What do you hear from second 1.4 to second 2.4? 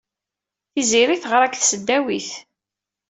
deg tesdawit.